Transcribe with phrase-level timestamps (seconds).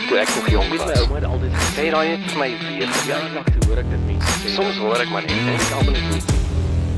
[0.00, 1.00] ek toe ek nog jong was.
[1.02, 4.36] Ouma het altyd gesê daai het vir my weer verjaardag toe hoor ek dit mense
[4.40, 4.52] sê.
[4.54, 6.32] Soms hoor ek maar net en ek almal net.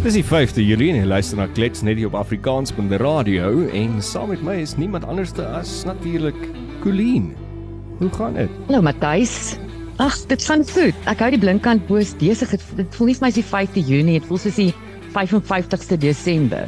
[0.03, 3.00] Dis die 5de Julie en jy luister na Klets net hier op Afrikaans op die
[3.02, 6.38] radio en saam met my is niemand anders as natuurlik
[6.83, 7.33] Colleen.
[7.99, 8.54] Hoe gaan dit?
[8.68, 9.57] Hallo Matthys.
[10.03, 10.96] Ag, dit gaan goed.
[11.11, 12.55] Ek hou die blinkkant poos besig.
[12.79, 14.73] Dit voel nie vir my as die 5de Junie, dit voel soos die
[15.13, 16.67] 55ste Desember.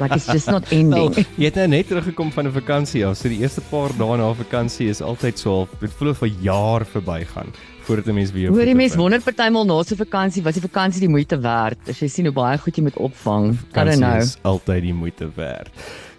[0.00, 1.14] like it's just not ending.
[1.14, 3.16] Well, jy het nou net teruggekom van 'n vakansie af.
[3.16, 6.36] So die eerste paar dae na vakansie is altyd so half dit voel of 'n
[6.40, 7.52] jaar verbygaan
[7.84, 10.62] voordat 'n mens weer Hoor die mens wonder partymal na so 'n vakansie, was die
[10.62, 11.88] vakansie die moeite werd?
[11.88, 13.56] As jy sien hoe baie goed jy moet opvang.
[13.72, 14.18] Kan dit nou?
[14.18, 15.70] Is altyd die moeite werd.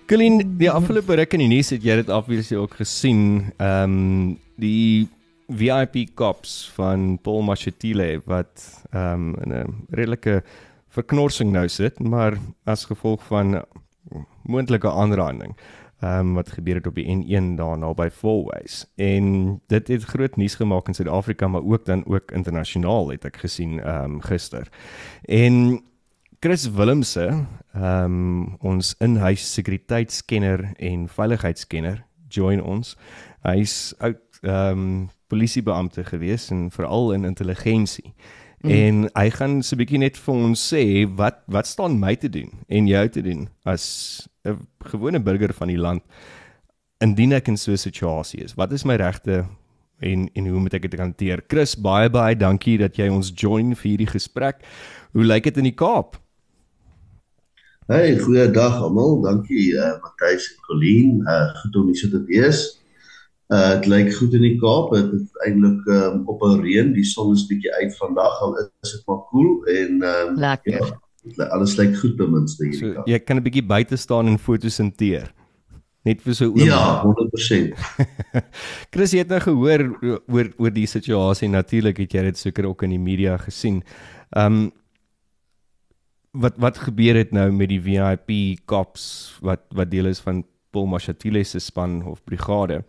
[0.07, 3.51] Colleen, die afgelope ruk in die nuus het jy dit obviously ook gesien.
[3.57, 5.07] Ehm um, die
[5.47, 10.43] VIP cops van Paul Machetile wat ehm um, in 'n redelike
[10.95, 13.59] verknorsing nou sit, maar as gevolg van
[14.43, 15.55] moontlike aanranding
[15.99, 18.85] ehm um, wat gebeur het op die N1 daarna by Fourways.
[18.95, 23.37] En dit het groot nuus gemaak in Suid-Afrika, maar ook dan ook internasionaal het ek
[23.37, 24.67] gesien ehm um, gister.
[25.23, 25.81] En
[26.39, 32.97] Chris Willemse, ehm um, ons in-huis sekuriteitskenner en veiligheidskenner, join ons.
[33.41, 38.13] Hy's oud ehm um, polisiebeampte gewees en veral in intelligensie.
[38.65, 38.71] Mm.
[38.71, 42.29] En hy gaan so 'n bietjie net vir ons sê wat wat staan my te
[42.29, 44.57] doen en jou te doen as 'n
[44.91, 46.01] gewone burger van die land
[46.99, 48.55] indien ek in so 'n situasie is.
[48.55, 49.45] Wat is my regte
[49.99, 51.43] en en hoe moet ek dit hanteer?
[51.47, 54.63] Chris, baie baie dankie dat jy ons join vir hierdie gesprek.
[55.13, 56.17] Hoe lyk dit in die Kaap?
[57.87, 59.21] Hey, goeiedag almal.
[59.21, 61.21] Dankie uh Matthys en Colleen.
[61.27, 62.81] Uh goed om hier so te wees.
[63.53, 64.93] Uh dit lyk goed in die Kaap.
[64.93, 66.93] Dit is eintlik um, op 'n reën.
[66.93, 70.81] Die son is bietjie uit vandag al is dit maar koel cool, en um, lekker.
[71.37, 72.73] Ja, alles lyk goed ten minste hier.
[72.73, 75.33] So, jy kan 'n bietjie buite staan en foto's inteer.
[76.05, 76.61] Net vir so oom.
[76.61, 77.73] Ja, 100%.
[78.93, 79.85] Chris, jy het nou gehoor
[80.27, 81.49] oor oor die situasie.
[81.49, 83.83] Natuurlik het jy dit seker ook in die media gesien.
[84.37, 84.71] Um
[86.35, 90.43] wat wat gebeur het nou met die VIP cops wat wat deel is van
[90.75, 92.83] Paul Machatile se span of brigade?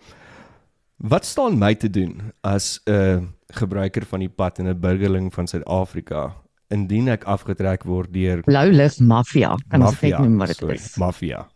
[0.96, 5.46] Wat staan my te doen as 'n gebruiker van die pad en 'n burgerling van
[5.46, 6.34] Suid-Afrika
[6.68, 9.54] indien ek afgetrek word deur Blou lig mafia?
[9.68, 10.96] Kan ons net noem wat dit is?
[10.96, 11.48] Mafia.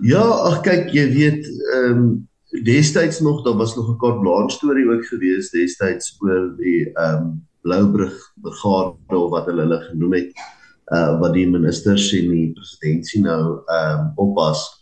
[0.00, 2.28] Ja, ag kyk, jy weet, ehm um,
[2.64, 7.16] destyds nog, daar was nog 'n kort blanche storie ook gewees destyds oor die ehm
[7.16, 10.32] um, Bloubrug brigade of wat hulle hulle genoem het,
[10.92, 14.81] uh wat die ministers en die presidentsie nou ehm um, oppas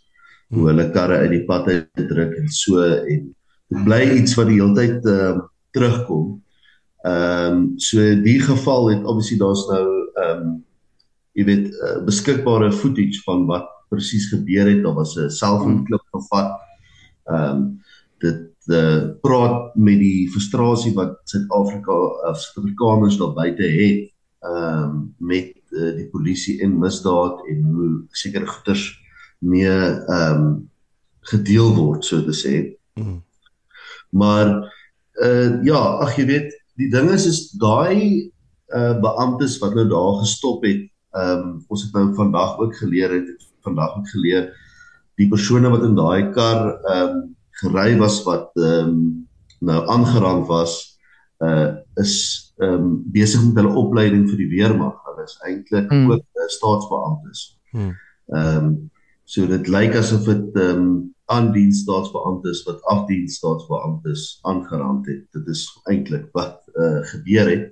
[0.51, 3.27] hoe hulle karre uit die pad uit druk en so en
[3.71, 6.31] dit bly iets wat die hele tyd ehm uh, terugkom.
[7.07, 10.57] Ehm um, so die geval het obviously daar's nou ehm um,
[11.39, 14.83] jy weet uh, beskikbare footage van wat presies gebeur het.
[14.83, 16.59] Daar was 'n selfoonklip gevat.
[17.25, 17.79] Ehm um,
[18.19, 21.95] dit uh, praat met die frustrasie wat Suid-Afrika
[22.29, 28.03] of Suid-Afrikaners daar buite het ehm um, met uh, die polisie en misdaad en hoe
[28.11, 28.99] sekere goeters
[29.41, 30.69] mee ehm um,
[31.31, 32.55] gedeel word so te sê.
[32.97, 33.19] Mm.
[34.09, 34.47] Maar
[35.21, 38.31] uh ja, ag jy weet, die ding is is daai
[38.73, 40.87] uh beamptes wat nou daar gestop het,
[41.17, 44.49] ehm um, ons het nou vandag ook geleer het, het vandag ook geleer
[45.19, 47.19] die persone wat in daai kar ehm um,
[47.61, 49.01] gery was wat ehm um,
[49.61, 50.77] nou aangeraan was,
[51.45, 52.15] uh is
[52.57, 54.95] ehm um, besig met hulle opleiding vir die weermag.
[55.05, 56.11] Hulle is eintlik mm.
[56.11, 57.43] ook uh, staatsbeamptes.
[57.71, 57.93] Hmm.
[58.33, 58.65] Ehm mm.
[58.65, 58.90] um,
[59.31, 60.91] So dit lyk asof dit ehm um,
[61.31, 65.21] aandienstaatsbeamptes wat afdienstaatsbeamptes aangeraand het.
[65.31, 67.69] Dit is eintlik wat uh, gebeur het.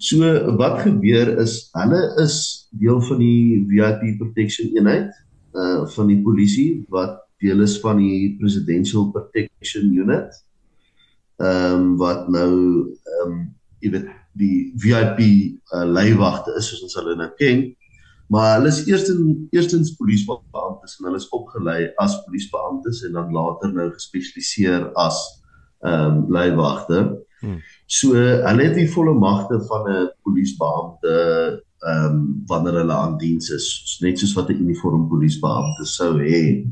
[0.00, 2.38] So wat gebeur is hulle is
[2.80, 5.12] deel van die VIP protection eenheid
[5.52, 10.32] uh van die polisie wat deel is van die presidential protection unit.
[11.44, 12.52] Ehm um, wat nou
[12.88, 13.40] ehm um,
[13.84, 17.66] jy weet die VIP uh, leiwagte is soos ons hulle nou ken.
[18.26, 23.72] Maar hulle is eerstens eerstens polisiebeamptes en hulle is opgelei as polisiebeamptes en dan later
[23.72, 25.20] nou gespesialiseer as
[25.84, 27.00] ehm um, leiwagte.
[27.40, 27.60] Hmm.
[27.86, 31.14] So hulle het die volle magte van 'n polisiebeampte
[31.84, 36.64] ehm um, wanneer hulle aan diens is, net soos wat 'n uniform polisiebeampte sou hê.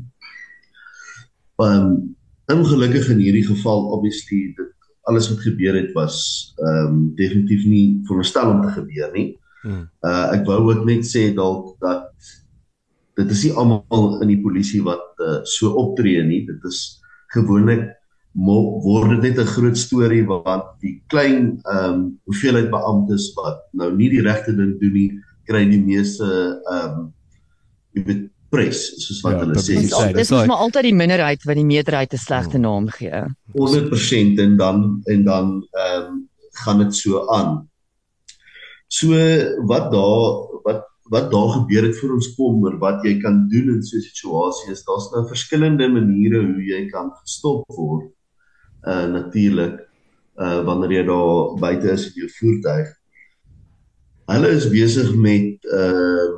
[1.61, 2.15] Ehm um,
[2.53, 6.17] ongelukkig in hierdie geval obviously dit alles wat gebeur het was
[6.57, 9.37] ehm um, definitief nie veronderstel om te gebeur nie.
[9.63, 9.87] Hmm.
[10.03, 12.09] Uh ek wou ook net sê dalk dat
[13.15, 16.43] dit is nie almal in die polisie wat uh, so optree nie.
[16.47, 16.99] Dit is
[17.33, 17.91] gewoonlik
[18.33, 23.91] word dit net 'n groot storie want die klein ehm um, hoeveelheid beamptes wat nou
[23.95, 25.09] nie die regte ding doen nie,
[25.45, 26.25] kry die meeste
[26.71, 27.13] ehm um,
[27.93, 29.77] jy weet pres soos wat Ja, hulle sê.
[29.77, 32.87] Dis Dis- al- dis mos maar altyd die minderheid wat die meerderheid 'n slegte naam
[32.89, 33.23] gee.
[33.53, 36.29] 100% en dan en dan ehm um,
[36.65, 37.67] gaan dit so aan.
[38.93, 39.17] So
[39.69, 40.25] wat daar
[40.65, 43.97] wat wat daar gebeur het vir ons kom oor wat jy kan doen in so
[43.97, 48.11] 'n situasie is daar's nou verskillende maniere hoe jy kan gestop word.
[48.87, 49.79] Uh natuurlik
[50.39, 52.87] uh wanneer jy daar buite is in jou voertuig.
[54.31, 56.29] Hulle is besig met uh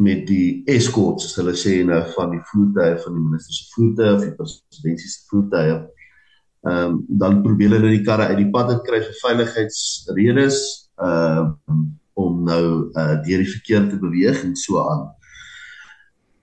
[0.00, 4.12] met die escorts soos hulle sê nou van die voertuie van die minister se voertuie
[4.14, 5.80] of die presidentsie se voertuie.
[6.60, 10.60] Ehm um, dan probeer hulle die karre uit die pad uit kry vir veiligheidsredes
[11.02, 11.56] um,
[12.20, 15.08] om nou uh deur die verkeer te beweeg en so aan.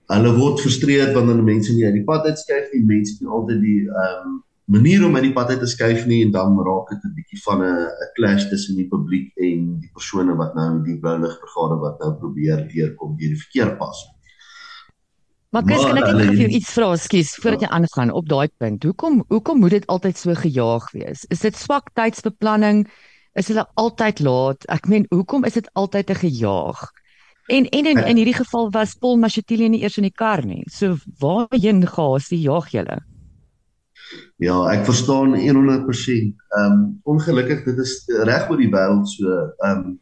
[0.08, 3.64] Hulle word frustreerd wanneer mense nie uit die pad uitskuif nie, mense het nie altyd
[3.64, 4.36] die ehm um,
[4.68, 7.40] manier om uit die pad uit te skuif nie en dan raak dit 'n bietjie
[7.46, 11.16] van 'n 'n clash tussen die publiek en die persone wat nou in die blou
[11.20, 14.04] lig brigade wat nou probeer deurkom deur die verkeerpas.
[15.50, 18.28] Maar Chris, Maar kan ek net vir jou iets vra, skus, voordat jy aangaan op
[18.28, 18.84] daai punt.
[18.84, 21.24] Hoekom hoekom moet dit altyd so gejaag wees?
[21.28, 22.88] Is dit swak tydsbeplanning?
[23.38, 24.64] Is hulle altyd laat?
[24.74, 26.80] Ek meen, hoekom is dit altyd 'n gejaag?
[27.48, 30.64] En en in, in hierdie geval was Paul Mashatile nie eers in die kar nie.
[30.68, 32.98] So waarheen gaas die jaag julle?
[34.36, 36.34] Ja, ek verstaan 100%.
[36.58, 37.94] Ehm um, ongelukkig dit is
[38.28, 39.38] reg oor die wêreld so.
[39.64, 39.96] Ehm um,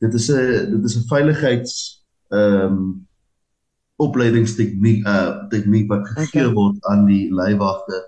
[0.00, 1.74] dit is 'n dit is 'n veiligheids
[2.30, 3.06] ehm um,
[3.96, 6.54] opleidingstegniek uh tegniek wat gegee Okay.
[6.54, 8.04] word aan die leiwagte.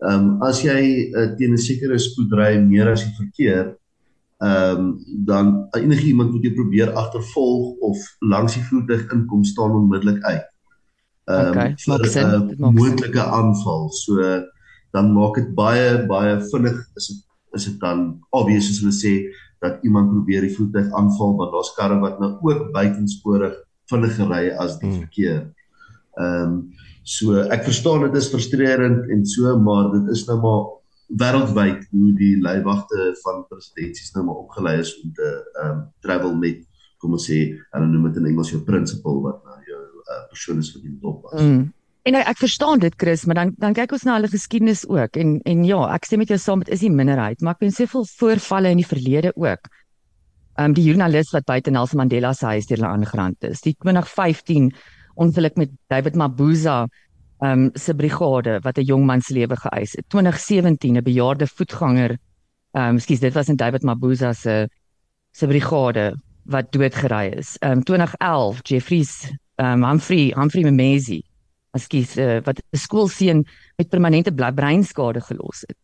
[0.00, 3.76] Ehm um, as jy uh, teen 'n sekere spoed ry meer as die verkeer,
[4.38, 9.70] ehm um, dan enige iemand wat jy probeer agtervolg of langs die voertuig inkom staan
[9.70, 10.48] onmiddellik uit.
[11.30, 12.82] Ehm Okay, vir 'n dit maak sin.
[12.82, 13.90] moontlike aanval.
[13.92, 14.16] So
[14.92, 17.20] dan maak dit baie baie vinnig is dit
[17.52, 19.14] is dit dan obvious as hulle sê
[19.60, 23.54] dat iemand probeer die voertuig aanval want daar's karre wat nou ook buitensporig
[23.90, 24.98] vinniger ry as die Hmm.
[25.00, 25.52] verkeer.
[26.18, 26.72] Ehm um,
[27.02, 30.62] so ek verstaan dit is frustrerend en so maar dit is nou maar
[31.08, 36.34] wêreldwyd hoe die leiwagte van presidensies nou maar opgelei is om te ehm um, travel
[36.40, 36.62] met
[37.02, 37.40] kom ons sê
[37.74, 40.92] hulle noem dit in Engels jou principal wat nou jou uh, persoon is wat jy
[40.94, 41.40] moet oppas.
[41.40, 41.64] Mm.
[42.04, 45.38] En ek, verstaan dit Chris, maar dan dan kyk ons na hulle geskiedenis ook en
[45.44, 48.04] en ja, ek stem met jou saam, dit is die minderheid, maar ek ken soveel
[48.18, 49.70] voorvalle in die verlede ook.
[50.56, 53.64] Ehm um, die joernalis wat buite Nelson Mandela se huis deur hulle aangerand is.
[53.64, 54.72] Die 2015
[55.14, 56.84] ongeluk met David Mabuza
[57.40, 60.08] um, se brigade wat 'n jong man se lewe geëis het.
[60.08, 62.18] 2017 'n bejaarde voetganger
[62.72, 64.68] ehm um, skus, dit was in David Mabuza se
[65.32, 67.56] se brigade wat doodgery is.
[67.58, 71.22] Ehm um, 2011 Jeffries ehm um, Humphrey Humphrey Memezi
[71.74, 73.46] ekskuus uh, wat 'n skoolseun
[73.76, 75.76] met permanente breinskade gelos het.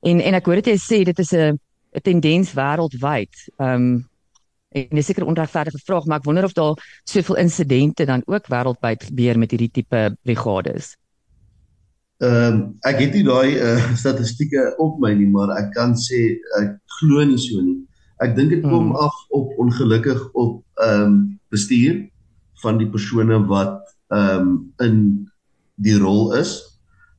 [0.00, 1.58] En en ek hoor dit jy sê dit is 'n
[1.92, 3.34] 'n tendens wêreldwyd.
[3.58, 4.08] Ehm um,
[4.72, 6.74] en dis seker 'n onregverdige vraag, maar ek wonder of daar
[7.04, 10.96] soveel insidente dan ook wêreldwyd gebeur met hierdie tipe brigades.
[12.22, 16.38] Ehm um, ek het nie daai uh, statistieke op my nie, maar ek kan sê
[16.60, 17.80] ek glo nie so nie.
[18.22, 18.96] Ek dink dit kom Hmm.
[18.96, 22.08] af op ongelukkig op ehm um, bestuur
[22.62, 23.80] van die persone wat
[24.14, 25.26] ehm um, in
[25.82, 26.60] die rol is.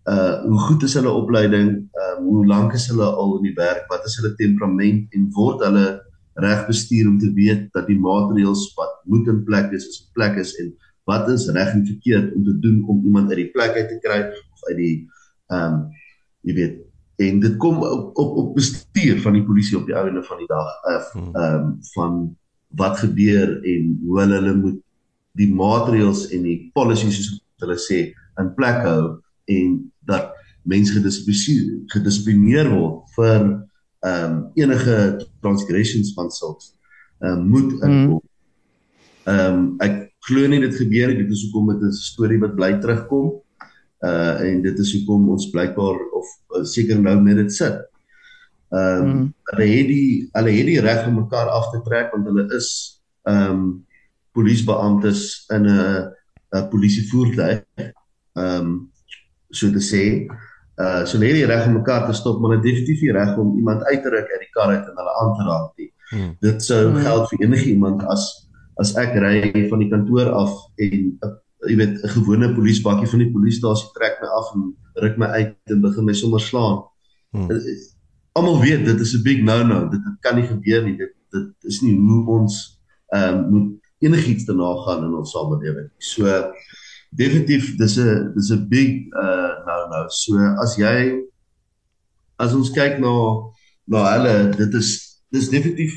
[0.08, 1.70] Uh hoe goed is hulle opleiding?
[2.04, 3.86] Um, hoe lank is hulle al in die werk?
[3.90, 6.02] Wat is hulle temperament en word hulle
[6.34, 10.14] reg bestuur om te weet dat die maatreëls wat moet in plek is, is in
[10.18, 10.72] plek is en
[11.10, 14.00] wat is reg en verkeerd om te doen om iemand uit die plek uit te
[14.02, 14.96] kry of uit die
[15.52, 15.84] ehm um,
[16.44, 16.80] jy weet
[17.24, 20.50] en dit kom op op, op bestuur van die polisie op die einde van die
[20.50, 20.72] dag
[21.14, 21.36] Hmm.
[21.36, 24.80] ehm um, van wat gebeur en hoe hulle hulle moet
[25.38, 28.00] die maatreëls en die policies soos hulle sê
[28.42, 33.46] in plek hou en dat mense gedissiplineer word vir
[34.04, 34.96] ehm um, enige
[35.42, 36.74] transgressions van sulks
[37.20, 38.22] ehm um, moet inkom.
[39.24, 41.24] Ehm um, ek glo nie dit gebeur nie.
[41.24, 43.32] Dit is hoekom dit 'n storie wat bly terugkom.
[44.04, 47.80] Uh en dit is hoekom ons blykbaar of uh, seker nou met dit sit.
[48.74, 49.34] Ehm um, Mm.
[49.44, 52.70] hulle het die hulle het die reg om mekaar af te trek want hulle is
[53.24, 53.86] ehm um,
[54.34, 56.12] polisiebeamptes in 'n
[56.52, 57.64] 'n polisievoertuig.
[58.34, 58.92] Ehm um,
[59.50, 60.26] so te sê,
[60.82, 63.58] uh so hulle het die reg om mekaar te stop, maar definitief die reg om
[63.58, 65.92] iemand uit te ruk uit die kar uit en hulle aan te raak nie.
[66.10, 66.36] Hmm.
[66.40, 67.02] Dit sou Hmm.
[67.06, 68.50] geld vir enige iemand as
[68.82, 71.34] as ek ry van die kantoor af en 'n
[71.70, 75.56] jy weet 'n gewone polisiebakkie van die polisiestasie trek my af en ruk my uit
[75.66, 76.84] en begin my sommer slaan.
[77.32, 77.52] Hmm.
[77.52, 77.58] Uh,
[78.34, 79.90] Almal weet dit is 'n big no-no.
[79.90, 80.98] Dit, dit kan nie gebeur nie.
[80.98, 82.80] Dit dit is nie hoe ons
[83.14, 85.90] ehm um, moet enigiets daarna gaan in ons samelewing.
[85.98, 86.26] So
[87.16, 90.08] definitief dis 'n dis 'n big uh no-no.
[90.10, 91.22] So as jy
[92.40, 93.14] as ons kyk na
[93.88, 94.90] na hulle, dit is
[95.32, 95.94] dis definitief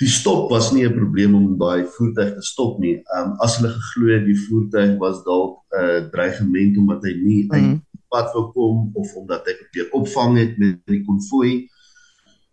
[0.00, 2.96] die stop was nie 'n probleem om daai voertuig te stop nie.
[2.96, 7.14] Ehm um, as hulle geglo het die voertuig was dalk 'n uh, dreigement omdat hy
[7.22, 7.52] nie mm.
[7.56, 11.68] uit pad wou kom of omdat hy probeer opvang het met die konvooi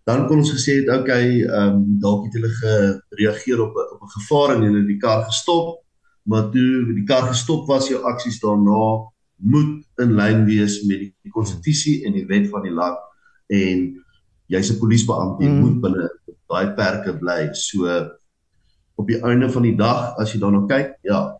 [0.04, 4.02] dan kon ons gesê het okay, ehm um, dalk het hulle gereageer op 'n op
[4.04, 5.83] 'n gevaar en hulle die kar gestop,
[6.24, 9.10] maar toe die kar gestop was, jou aksies daarna
[9.44, 13.00] moet in lyn wees met die konstitusie en die wet van die land
[13.52, 13.86] en
[14.48, 15.60] jy's 'n polisiebeampte, jy mm.
[15.60, 16.10] moet binne
[16.48, 17.54] daai perke bly.
[17.54, 17.88] So
[18.96, 21.38] op die einde van die dag as jy daarna kyk, ja.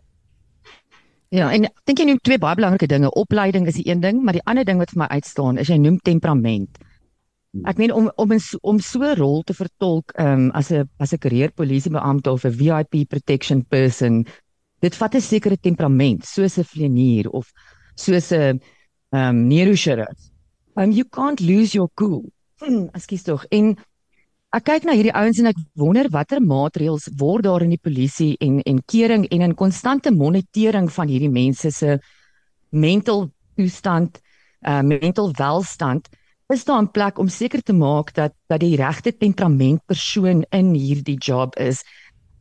[1.34, 3.10] Ja, en dink jy noem twee baie belangrike dinge.
[3.10, 5.78] Opleiding is die een ding, maar die ander ding wat vir my uitstaan is jy
[5.82, 6.78] noem temperament.
[7.62, 11.18] Ek meen om om om so 'n rol te vertolk um, as 'n as 'n
[11.18, 14.26] carrière polisiebeampte of 'n VIP protection person,
[14.84, 17.50] dit vat 'n sekere temperament, soos 'n vlieënier of
[17.94, 18.60] soos 'n
[19.14, 20.18] ehm um, neurochirurg.
[20.76, 22.24] Um you can't lose your cool.
[22.96, 23.44] Ekskuus tog.
[23.50, 23.76] En
[24.54, 28.34] ek kyk na hierdie ouens en ek wonder watter maatreëls word daar in die polisie
[28.42, 31.98] en en kering en in konstante monitering van hierdie mense se
[32.70, 34.18] mental toestand,
[34.66, 36.08] uh mental welstand
[36.52, 40.74] is daar 'n plek om seker te maak dat dat die regte temperament persoon in
[40.74, 41.84] hierdie job is.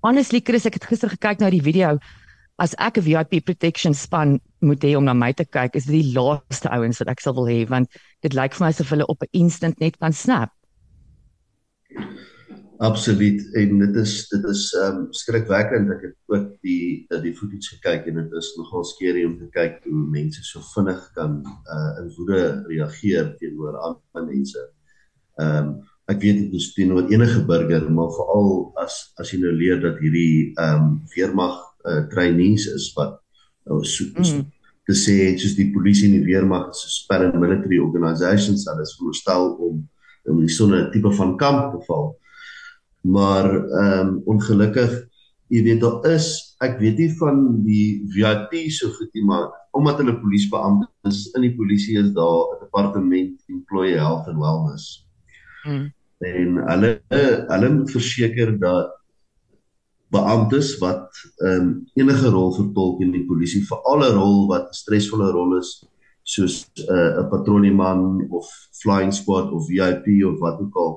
[0.01, 2.00] Honestly Chris, ek het gister gekyk na die video.
[2.62, 6.03] As ek 'n VIP protection span moet hê om na my te kyk, is dit
[6.03, 7.89] die laaste ouens wat ek sal wil hê want
[8.22, 10.51] dit lyk vir my asof hulle op 'n instant net kan snap.
[12.77, 17.74] Absoluut en dit is dit is ehm um, skrikwekkend ek het ook die die footage
[17.74, 21.41] gekyk en dit is nogal skerry om te kyk hoe mense so vinnig kan
[21.74, 24.62] uh in woede reageer teenoor ander mense.
[25.41, 29.53] Ehm um, ek weet dit is teenoor enige burger maar veral as as jy nou
[29.57, 33.19] leer dat hierdie ehm um, weermag uh trainees is wat
[33.67, 34.49] nou so, so mm.
[34.87, 39.55] te sê soos die polisie en die weermag is so paramilitary organisations hulle is voorstel
[39.69, 39.81] om
[40.31, 42.13] om so 'n tipe van kamp te val
[43.01, 44.93] maar ehm um, ongelukkig
[45.53, 49.97] jy weet daar is ek weet nie van die VIP so goed nie maar omdat
[50.01, 55.07] hulle polisiebeamptes in die polisie is daar 'n departement employee health and wellness.
[55.63, 55.93] Hmm.
[56.19, 56.91] En hulle
[57.47, 58.91] hulle moet verseker dat
[60.13, 61.10] beamptes wat
[61.43, 65.58] ehm um, enige rol vertolk in die polisie vir alle rol wat 'n stresvolle rol
[65.60, 65.72] is
[66.24, 68.48] soos eh, 'n uh, patrollieman of
[68.82, 70.93] flying squad of VIP of wat ook al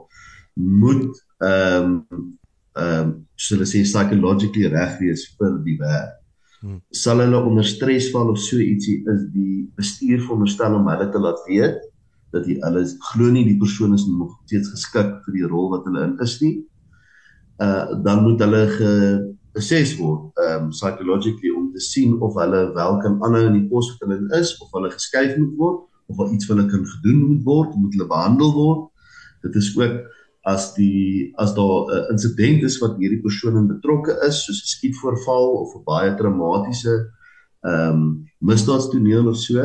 [0.54, 2.38] moet ehm um,
[2.76, 6.14] ehm um, so hulle sê psychologically reg wees vir die werk.
[6.60, 6.80] Hmm.
[6.90, 11.20] Sal hulle onder stres val of so ietsie is die bestuur veronderstel om hulle te
[11.20, 11.82] laat weet
[12.32, 15.84] dat jy hulle glo nie die persoon is nog steeds geskik vir die rol wat
[15.88, 16.54] hulle in is nie.
[17.58, 22.98] Uh dan moet hulle geassess word ehm um, psychologically om te sien of hulle wel
[23.04, 26.32] kan aanhou in die pos wat hulle is of hulle geskuif moet word of of
[26.32, 28.84] iets wat hulle kan gedoen moet word, moet hulle behandel word.
[29.42, 29.96] Dit is ook
[30.46, 34.62] as die as daar 'n uh, insident is wat hierdie persoon in betrokke is soos
[34.62, 36.94] 'n skietvoorval of 'n baie traumatiese
[37.62, 39.64] ehm um, misdaadstoneel of so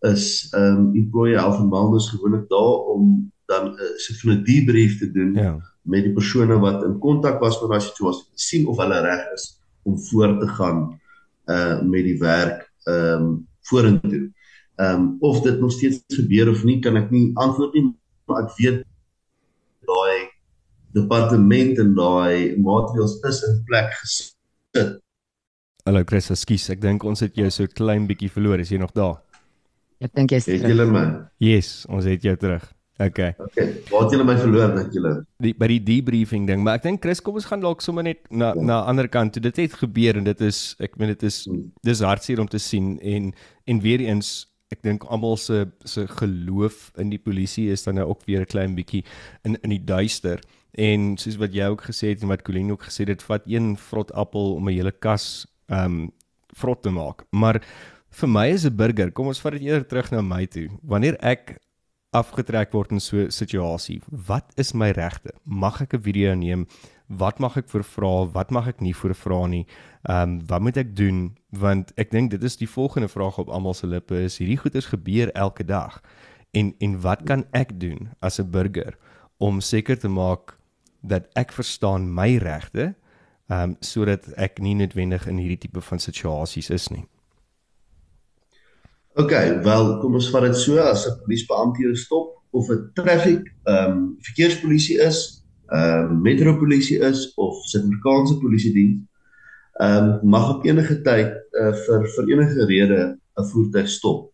[0.00, 4.44] is ehm um, employee health and wellness gewoonlik daar om dan 'n uh, so 'n
[4.44, 5.71] debrief te doen ja.
[5.82, 9.48] Met die persone wat in kontak was met daai situasie sien of hulle reg is
[9.88, 10.84] om voort te gaan
[11.50, 13.32] uh met die werk ehm um,
[13.70, 14.30] vorentoe.
[14.76, 17.88] Ehm um, of dit nog steeds gebeur of nie kan ek nie antwoord nie
[18.26, 18.84] maar ek weet
[19.88, 20.30] daai
[20.96, 24.98] departement en daai maatreëls is in plek gesit.
[25.82, 28.60] Hallo Chris, ekskuus, ek dink ons het jou so klein bietjie verloor.
[28.62, 29.18] Is jy nog daar?
[30.02, 30.62] Ek dink jy's terug.
[30.62, 31.04] Het julle my?
[31.42, 32.68] Yes, ons het jou terug.
[32.98, 33.34] Okay.
[33.38, 33.82] Okay.
[33.90, 35.12] Waar het julle my verloor dink julle?
[35.42, 38.20] Die by die debriefing ding, maar ek dink Chris, kom ons gaan dalk sommer net
[38.30, 38.62] na ja.
[38.62, 39.42] na ander kant toe.
[39.42, 41.70] Dit het gebeur en dit is ek meen dit is hmm.
[41.82, 43.32] dis hartseer om te sien en
[43.66, 44.32] en weer eens
[44.72, 48.52] ek dink almal se se geloof in die polisie is dan nou ook weer 'n
[48.52, 49.04] klein bietjie
[49.44, 50.40] in in die duister.
[50.72, 53.42] En soos wat jy ook gesê het en wat Colleen ook gesê het, dit vat
[53.46, 56.12] een vrot appel om 'n hele kas ehm um,
[56.56, 57.24] vrot te maak.
[57.30, 57.62] Maar
[58.10, 60.68] vir my as 'n burger, kom ons vat dit eerder terug na my toe.
[60.82, 61.58] Wanneer ek
[62.12, 65.32] afgetrek word in so 'n situasie, wat is my regte?
[65.44, 66.66] Mag ek 'n video neem?
[67.08, 68.26] Wat mag ek vir vra?
[68.32, 69.66] Wat mag ek nie vir vra nie?
[70.08, 71.36] Ehm um, wat moet ek doen?
[71.50, 74.86] Want ek dink dit is die volgende vraag op almal se lippe is hierdie goeders
[74.86, 76.02] gebeur elke dag.
[76.52, 78.96] En en wat kan ek doen as 'n burger
[79.38, 80.58] om seker te maak
[81.00, 82.94] dat ek verstaan my regte,
[83.48, 87.06] ehm um, sodat ek nie noodwendig in hierdie tipe van situasies is nie.
[89.14, 93.54] OK, wel, kom ons vat dit so as 'n polisiebeampte jou stop of 'n traffic
[93.64, 99.02] ehm um, verkeerspolisie is, ehm um, metropolisie is of Suid-Afrikaanse polisie diens,
[99.80, 104.32] ehm um, mag op enige tyd uh, vir vir enige rede 'n voertuig stop.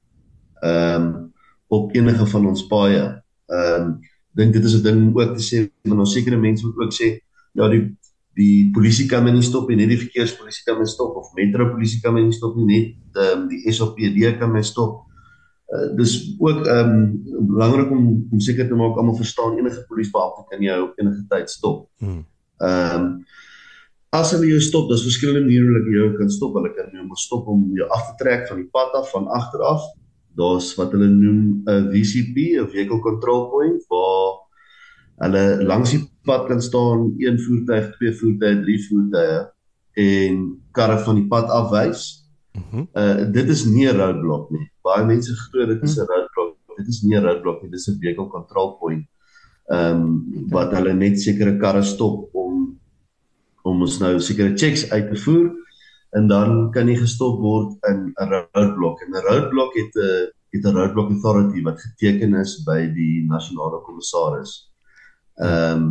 [0.63, 1.33] Ehm um,
[1.69, 3.23] op enige van ons paaie.
[3.47, 3.99] Ehm um,
[4.35, 7.19] dink dit is 'n ding ook te sê want ons sekere mense moet ook sê
[7.53, 7.97] ja die
[8.39, 11.99] die polisie kan my nie stop nie, net die verkeerspolisie kan my stop of metropolisie
[12.05, 15.05] kan my nie stop nie, net ehm um, die SAPD kan my stop.
[15.69, 20.47] Uh, dis ook ehm um, belangrik om om seker te maak almal verstaan enige polisiebeampte
[20.53, 21.85] kan jou op enige tyd stop.
[21.99, 22.25] Hmm.
[22.63, 23.13] Ehm um,
[24.17, 26.55] as hulle jou stop, daar's verskillende maniere hoe hulle jou kan stop.
[26.57, 29.67] Hulle kan jou stop om jou af te trek van die pad af van agter
[29.67, 29.83] af.
[30.39, 34.48] Daar's wat hulle noem 'n VCP, 'n vehicle control point waar
[35.19, 39.39] hulle langs die pad kan staan, een voertuig, twee voertuie, drie voertuie
[39.99, 40.43] en
[40.77, 42.07] karre van die pad afwys.
[42.55, 42.87] Mhm.
[42.95, 44.67] Uh dit is nie 'n roadblock nie.
[44.83, 46.13] Baie mense glo dit is 'n mhm.
[46.13, 46.77] roadblock.
[46.77, 49.07] Dit is nie 'n roadblock nie, dit is 'n vehicle control point.
[49.67, 52.79] Ehm um, wat hulle net sekere karre stop om
[53.63, 55.51] om ons nou sekere checks uit te voer
[56.17, 59.01] en dan kan jy gestop word in 'n roadblock.
[59.03, 63.83] En 'n roadblock het 'n het 'n roadblock authority wat geteken is by die nasionale
[63.85, 64.69] kommissaris.
[65.39, 65.87] Ehm um,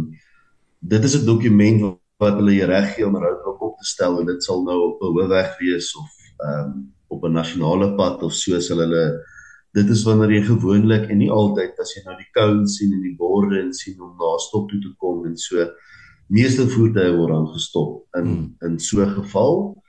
[0.79, 4.19] dit is 'n dokument wat hulle jy reg gee om 'n roadblock op te stel
[4.19, 8.23] en dit sal nou op 'n hoofweg wees of ehm um, op 'n nasionale pad
[8.23, 9.23] of so sal hulle
[9.73, 13.01] dit is wanneer jy gewoonlik en nie altyd as jy nou die cones sien en
[13.01, 15.65] die borde en sien om na stop toe te kom en so
[16.27, 18.55] meeste voertuie word dan gestop in hmm.
[18.65, 19.83] in so 'n geval.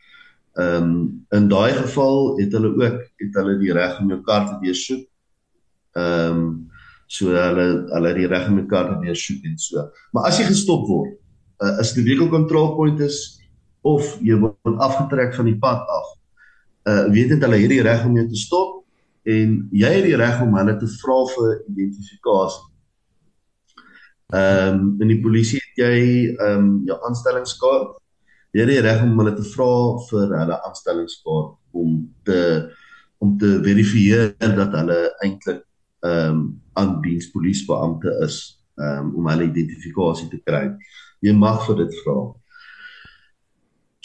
[0.55, 4.47] Ehm um, in daai geval het hulle ook het hulle die reg om jou kar
[4.47, 5.07] te deursoek.
[5.93, 6.68] Ehm um,
[7.09, 9.89] so hulle hulle die reg die kar te deursoek en so.
[10.13, 11.17] Maar as jy gestop word,
[11.65, 13.39] uh, is die vehicle control point is
[13.89, 16.09] of jy word afgetrek van die pad af.
[16.89, 18.75] Uh weet dit hulle het die reg om jou te stop
[19.29, 22.67] en jy het die reg om hulle te vra vir identifikasie.
[24.37, 26.03] Ehm um, in die polisie het jy
[26.35, 27.97] ehm um, jou aanstellingskaart.
[28.53, 29.73] Jy het die reg om hulle te vra
[30.11, 31.97] vir hulle aanstellingskaart om
[32.29, 32.43] te
[33.19, 35.65] om te verifieer dat hulle eintlik
[36.07, 36.43] ehm um,
[36.79, 40.69] aan dienspolisiebeampte is um, om hulle identifikasie te kry.
[41.25, 42.19] Jy mag vir dit vra.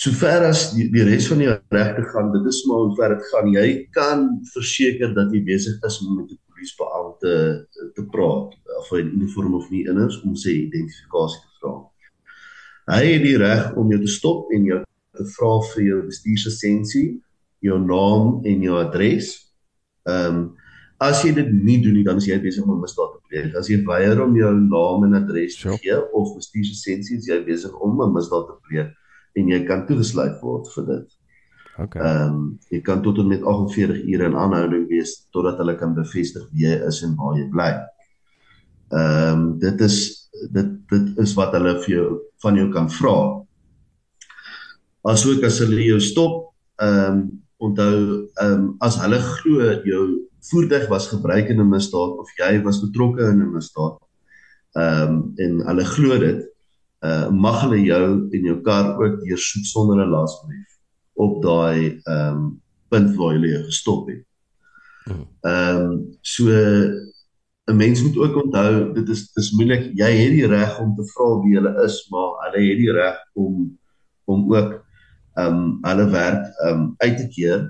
[0.04, 3.28] Sover as die, die res van jou regte gaan, dit is maar hoe ver dit
[3.30, 3.52] gaan.
[3.54, 7.34] Jy kan verseker dat jy besig is om met 'n polisiebeampte
[7.96, 11.76] te praat of in uniform of nie inners om sy identifikasie te vra.
[12.98, 14.82] Hy het die reg om jou te stop en jou
[15.14, 17.22] te vra vir jou bestuurslisensie,
[17.62, 19.38] jou naam en jou adres.
[20.10, 20.44] Ehm um,
[21.04, 23.56] As jy dit nie doen nie, dan is jy besig om 'n misdaad te pleeg.
[23.60, 27.74] As jy weier om jou naam en adres te gee of bestuurslisensie, is jy besig
[27.82, 28.94] om 'n misdaad te pleeg
[29.36, 31.08] en jy kan toegesluit word vir dit.
[31.80, 32.02] Okay.
[32.02, 35.96] Ehm um, jy kan tot en met 48 ure in aanhouding wees totdat hulle kan
[35.98, 37.72] bevestig wie jy is en waar jy bly.
[38.94, 39.98] Ehm um, dit is
[40.54, 42.10] dit dit is wat hulle vir jou
[42.46, 43.18] van jou kan vra.
[45.10, 47.24] Asook as hulle jou stop, ehm um,
[47.58, 47.98] onthou
[48.44, 50.06] ehm um, as hulle glo jou
[50.50, 53.98] voertuig was gebruik in 'n misdaad of jy was betrokke in 'n misdaad.
[54.74, 56.42] Ehm um, en hulle glo dit,
[57.06, 60.70] uh mag hulle jou en jou kar ook deursoek sonder 'n lasbrief
[61.14, 64.26] op daai ehm um, punt waar hulle jou gestop het.
[65.06, 65.28] Hmm.
[65.42, 66.44] Ehm um, so
[67.66, 71.06] 'n mens moet ook onthou dit is dis moeilik jy het die reg om te
[71.14, 73.80] vra wie hulle is maar hulle het die reg om
[74.26, 74.74] om ook
[75.36, 77.62] ehm um, hulle werk ehm um, uit te keer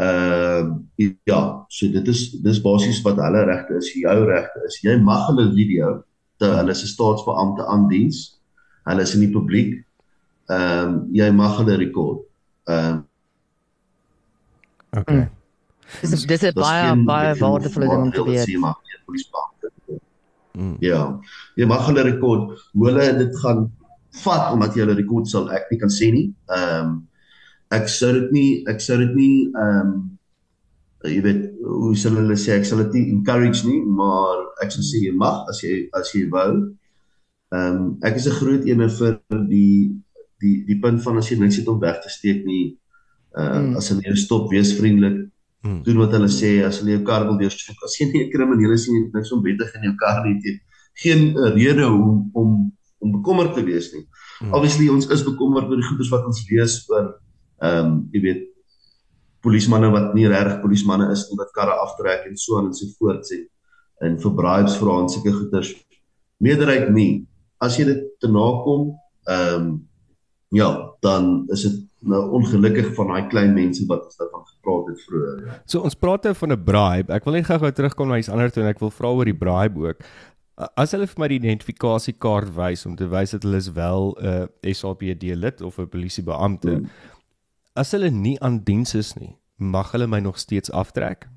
[0.00, 4.80] Ehm uh, ja, so dit is dis basies wat hulle regte is, jou regte is.
[4.82, 6.02] Jy mag hulle video
[6.40, 8.24] te hulle se staatsbeampte aandiens.
[8.88, 9.80] Hulle is in die publiek.
[10.48, 12.26] Ehm um, jy mag hulle rekord.
[12.68, 13.00] Ehm uh,
[14.92, 15.28] Okay.
[16.00, 18.48] Dis dis 'n baie baie waardevolle ding om te weet.
[20.52, 20.76] Mm.
[20.80, 21.20] Ja.
[21.56, 22.60] Jy mag hulle rekord.
[22.72, 23.70] Hoe hulle dit gaan
[24.24, 26.28] vat omdat jy hulle rekord sal ek nie kan sê nie.
[26.46, 26.92] Ehm um,
[27.72, 29.94] ek sou dit nie ek sou dit nie ehm um,
[31.02, 34.84] jy weet hoe sal hulle sê ek sal dit nie encourage nie maar ek sou
[34.86, 36.52] sê jy mag as jy as jy wou.
[37.52, 39.92] Ehm um, ek is 'n groot ene vir die
[40.42, 42.76] die die punt van as jy niks het om weg te steek nie.
[43.32, 43.76] Uh hmm.
[43.80, 45.18] as hulle jou stop, wees vriendelik.
[45.62, 45.80] Hmm.
[45.86, 47.78] Doen wat hulle sê as hulle jou kar wil deursoek.
[47.86, 50.60] As jy nie 'n krimineel is nie, niks om wettig in jou kar nie, het
[51.02, 54.04] geen rede om om om bekommerd te wees nie.
[54.40, 54.52] Hmm.
[54.54, 57.18] Obviously ons is bekommerd oor die goeders wat ons lees oor
[57.62, 58.48] ehm um, jy weet
[59.42, 62.90] polismanne wat nie regtig polismanne is nie wat karre aftrek en so aan en so
[62.98, 63.44] voort sê.
[64.02, 65.72] En vir bribes vra en sulke goeders.
[66.42, 67.24] Meerderheid nie.
[67.62, 68.92] As jy dit te nakom
[69.30, 69.72] ehm um,
[70.52, 70.68] ja
[71.00, 75.38] dan is dit nou ongelukkig van daai klein mense wat ons daarvan gepraat het vroeër
[75.46, 75.54] ja.
[75.64, 77.12] so ons praat nou van 'n bribe.
[77.14, 79.38] Ek wil net gou-gou terugkom na iets anders toe en ek wil vra oor die
[79.38, 80.04] bribe ook.
[80.76, 84.48] As hulle vir my die identifikasiekaart wys om te wys dat hulle is wel 'n
[84.66, 87.11] uh, SAPD lid of 'n polisiebeampte, hmm
[87.74, 91.28] as hulle nie aan diens is nie, mag hulle my nog steeds aftrek?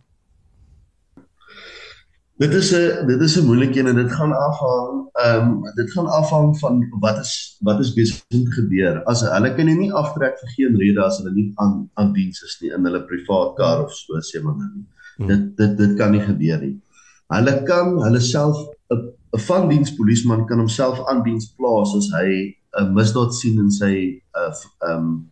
[2.37, 5.91] Dit is 'n dit is 'n moeilike een en dit gaan afhang ehm um, dit
[5.91, 9.03] gaan afhang van wat is wat is besig om te gebeur.
[9.03, 12.57] As hulle kan nie aftrek vir geen rede as hulle nie aan aan diens is
[12.61, 14.83] nie in hulle privaat kar of so sê maar nou.
[15.17, 15.27] Hmm.
[15.27, 16.81] Dit dit dit kan nie gebeur nie.
[17.27, 18.57] Hulle kan hulle self
[18.91, 18.99] 'n
[19.35, 23.71] 'n van diens polisieman kan homself aan diens plaas as hy 'n misdaad sien in
[23.71, 25.31] sy uh, ehm uh, um,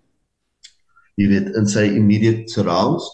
[1.16, 3.06] jy weet in sy immediate surrounds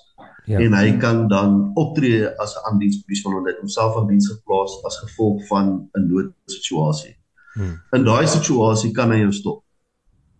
[0.49, 0.59] ja.
[0.59, 4.83] en hy kan dan optree as 'n aandienspolisie want hy het homself aan diens geplaas
[4.85, 7.15] as gevolg van 'n noodsituasie.
[7.53, 7.81] Hmm.
[7.91, 9.63] In daai situasie kan hy jou stop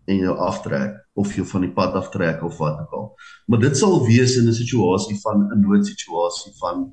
[0.06, 3.12] en jou aftrek of jou van die pad aftrek of wat ook al.
[3.46, 6.90] Maar dit sal wees in 'n situasie van 'n noodsituasie van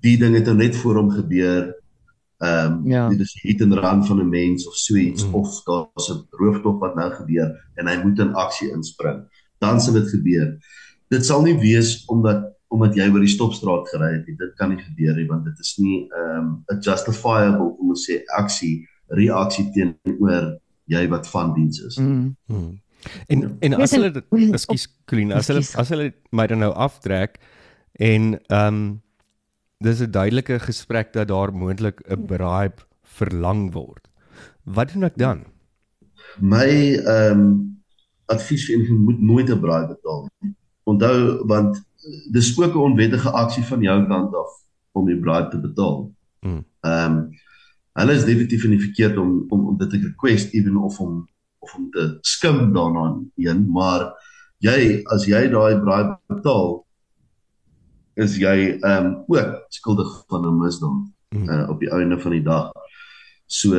[0.00, 1.74] die ding het nou net voor hom gebeur.
[2.38, 3.08] Ehm um, ja.
[3.08, 5.34] dit is hit en run van 'n mens of suits hmm.
[5.34, 9.24] of daar's 'n rooftog wat nou gebeur en hy moet in aksie inspring.
[9.58, 10.58] Dan sal dit gebeur
[11.12, 14.34] dit sal nie wees omdat omdat jy oor die stopstraat gery het nie.
[14.40, 18.14] Dit kan nie gebeur nie want dit is nie um 'n justifiable om te sê
[18.38, 20.58] aksie reaksie teenoor
[20.90, 21.96] jy wat van diens is.
[21.96, 22.36] Mm.
[22.46, 22.80] Hmm.
[23.28, 24.10] En en as hulle
[24.52, 27.38] ekskuus Colleen, as hulle as hulle my dan nou aftrek
[28.00, 29.00] en um
[29.78, 34.10] dis 'n duidelike gesprek dat daar moontlik 'n bribe verlang word.
[34.64, 35.46] Wat doen ek dan?
[36.40, 37.75] My um
[38.26, 40.54] advies vir enige moet nooit 'n bribe betaal nie.
[40.84, 41.82] Onthou want
[42.30, 44.52] dis ook 'n onwettige aksie van jou kant af
[44.92, 46.12] om die bribe te betaal.
[46.40, 46.64] Hmm.
[46.80, 47.30] Ehm um,
[47.96, 51.28] hulle is definitief in die verkeerd om om om dit te request ewen of om
[51.58, 54.12] of om te skim daarna heen, maar
[54.58, 56.86] jy as jy daai bribe betaal
[58.14, 61.48] is jy ehm um, ook skuldig van 'n misdaad hmm.
[61.48, 62.72] uh, op die einde van die dag.
[63.46, 63.74] So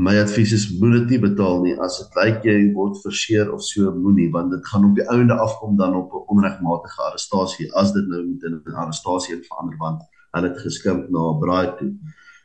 [0.00, 3.62] my advies is moet dit nie betaal nie as dit lyk jy word verseer of
[3.66, 7.92] so moenie want dit gaan op die ouende afkom dan op 'n onregmatige arrestasie as
[7.92, 10.00] dit nou met 'n arrestasie verander want
[10.32, 11.92] hulle het geskimp na 'n braai toe.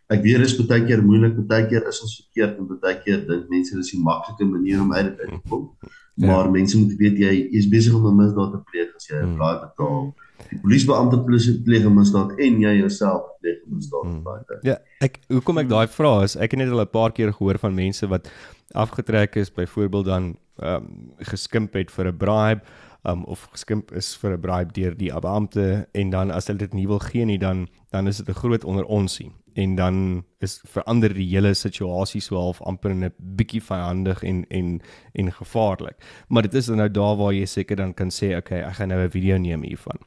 [0.08, 3.26] Ek weet dit is baie keer moeilik, baie keer is ons verkeerd en baie keer
[3.28, 5.72] dink mense dis 'n maklike manier om uit te kom.
[6.16, 6.28] Ja.
[6.28, 9.24] Maar mense moet weet jy is besig om 'n misdaad te pleeg as jy 'n
[9.24, 9.36] hmm.
[9.36, 10.14] braai betaal.
[10.50, 11.24] Die polisiebeampte
[11.64, 14.06] pleeg 'n misdaad en jy jouself pleeg 'n misdaad.
[14.06, 14.24] Hmm.
[14.62, 17.60] Ja, ek hoekom ek daai vra is ek het net al 'n paar keer gehoor
[17.60, 18.32] van mense wat
[18.74, 22.62] afgetrek is byvoorbeeld dan ehm um, geskimp het vir 'n bribe
[23.04, 26.74] um, of geskimp is vir 'n bribe deur die beampte en dan as hulle dit
[26.74, 30.62] nie wil gee nie dan dan is dit 'n groot onder onsie en dan is
[30.68, 34.82] verander die hele situasie so half amper in 'n bietjie vyandig en en
[35.14, 35.98] en gevaarlik.
[36.28, 38.88] Maar dit is dan nou daar waar jy seker dan kan sê okay, ek gaan
[38.88, 39.98] nou 'n video neem hiervan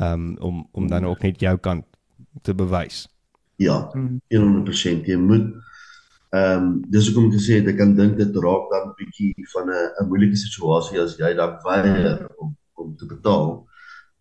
[0.00, 1.84] um, om om dan ook net jou kant
[2.42, 3.08] te bewys.
[3.60, 5.50] Ja, 100% jy moet
[6.30, 9.66] ehm um, dis hoekom ek gesê het ek kan dink dit raak dan bietjie van
[9.66, 13.66] 'n 'n moeilike situasie as jy dan weier om om te betaal.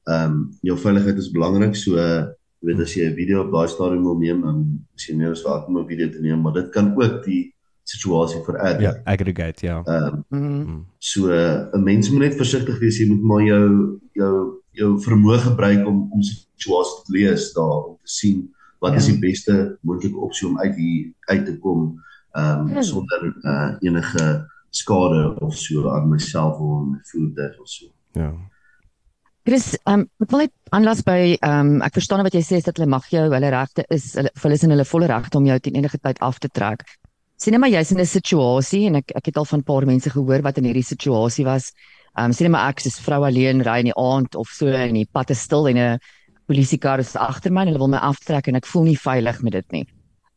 [0.09, 3.67] Ehm um, jou veiligheid is belangrik so jy weet as jy 'n video op daai
[3.67, 4.57] stadium wil neem dan
[4.97, 7.53] is jy meer as wat om 'n video te neem maar dit kan ook die
[7.83, 8.81] situasie vererger.
[8.81, 9.81] Ja, aggregate ja.
[9.85, 14.35] Ehm um, so 'n mens moet net versigtig wees jy moet maar jou jou
[14.71, 18.49] jou vermoë gebruik om om situasies te lees daar om te sien
[18.79, 19.01] wat ja.
[19.01, 21.89] is die beste moontlike opsie om uit hier uit te kom
[22.37, 22.81] ehm um, ja.
[22.85, 24.25] sonder uh, enige
[24.69, 27.89] skade of so aan myself of my voertuig of so.
[28.13, 28.33] Ja.
[29.43, 32.61] Chris, ehm um, ek wil net aanlas by ehm um, ek verstaan wat jy sê
[32.61, 35.37] is dat hulle mag jou hulle regte is hulle hulle is in hulle volle regte
[35.41, 36.85] om jou teen enige tyd af te trek.
[37.39, 39.85] Sien net maar jy's in 'n situasie en ek ek het al van 'n paar
[39.85, 41.73] mense gehoor wat in hierdie situasie was
[42.17, 44.97] Ehm um, sien maar ek is vrou alleen ry in die aand of so en
[44.97, 45.99] die pad is stil en 'n
[46.49, 49.57] polisiekar is agter my en hulle wil my aftrek en ek voel nie veilig met
[49.59, 49.85] dit nie.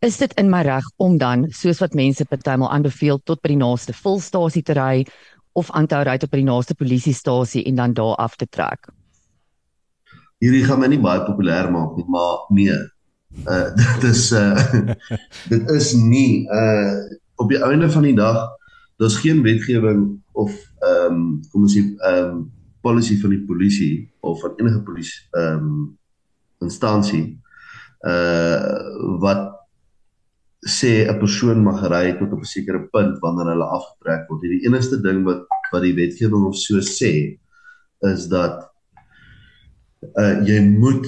[0.03, 3.61] Is dit in my reg om dan soos wat mense partymal aanbeveel tot by die
[3.61, 5.05] naaste volstasie te ry
[5.59, 8.49] of aan te hou ry tot by die naaste polisiestasie en dan daar af te
[8.51, 8.91] trek?
[10.43, 12.81] Hierdie gaan my nie baie populêr maak nie, maar nee.
[13.47, 13.71] Uh
[14.03, 14.91] dit is uh
[15.53, 16.99] dit is nie uh
[17.41, 18.43] op die einde van die dag
[19.01, 22.45] daar's geen wetgewing of ehm um, kom ons sê ehm um,
[22.83, 25.99] polisie van die polisie of van enige polisie ehm um,
[26.63, 27.27] instansie
[28.07, 29.51] uh wat
[30.63, 34.43] sê 'n persoon mag ry tot op 'n sekere punt wanneer hulle afgetrek word.
[34.43, 37.39] Die enigste ding wat wat die wetgewing of so sê
[38.13, 38.71] is dat
[40.19, 41.07] uh jy moet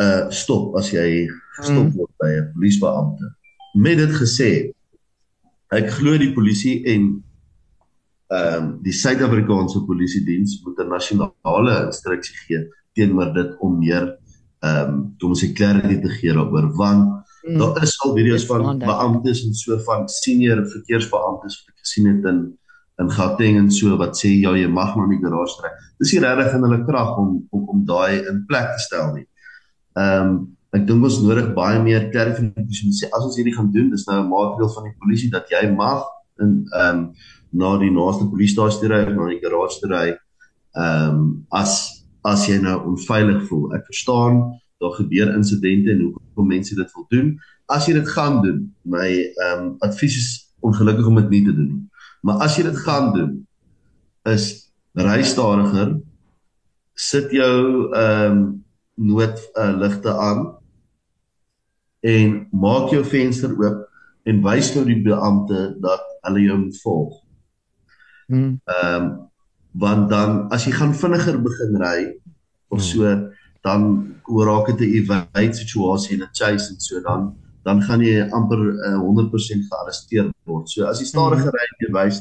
[0.00, 1.96] uh stop as jy gestop hmm.
[1.96, 3.26] word by 'n polisiebeampte.
[3.74, 4.50] Met dit gesê,
[5.72, 7.22] ek glo die polisie en
[8.26, 12.60] ehm um, die Suid-Afrikaanse Polisie Diens moet 'n nasionale instruksie gee
[12.94, 14.18] teenoor dit om meer
[14.66, 17.08] ehm um, kom ons sê clarity te gee daaroor want
[17.46, 17.58] mm.
[17.60, 22.30] daar is al video's van beamptes en so van senior verkeersbeamptes wat ek gesien het
[22.32, 22.40] in
[23.02, 25.74] in Gauteng en so wat sê ja jy mag maar nie garage trek.
[26.00, 29.26] Dis nie regtig in hulle krag om om om daai in plek te stel nie.
[30.00, 30.36] Ehm um,
[30.76, 34.18] ek dink ons nodig baie meer klarinformasie sê as ons hierdie gaan doen dis nou
[34.20, 36.04] 'n maatreël van die polisie dat jy mag
[36.42, 37.02] in ehm um,
[37.52, 41.95] na die naaste polisiestasie ry of na die garage ry ehm um, as
[42.32, 44.40] as jy nou onveilig voel ek verstaan
[44.82, 47.32] daar gebeur insidente en hoekom mense dit wil doen
[47.72, 50.30] as jy dit gaan doen my ehm um, advies is
[50.66, 53.32] ongelukkig om dit nie te doen nie maar as jy dit gaan doen
[54.34, 54.46] is
[55.08, 55.96] ry stadiger
[56.96, 58.46] sit jou ehm um,
[58.96, 60.56] nood uh, ligte aan
[62.00, 63.84] en maak jou venster oop
[64.26, 67.14] en wys vir die beampte dat hulle jou moet volg.
[68.26, 68.58] Hmm.
[68.64, 69.14] Ehm um,
[69.78, 71.98] want dan as jy gaan vinniger begin ry
[72.68, 73.32] of so hmm.
[73.66, 73.82] dan
[74.26, 77.34] raak dit 'n evade situasie en 'n chase en so dan
[77.64, 80.70] dan gaan jy amper uh, 100% gearresteer word.
[80.70, 82.20] So as jy stadiger ry en jy wys